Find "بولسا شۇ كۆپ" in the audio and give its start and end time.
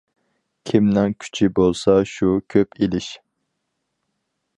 1.59-2.75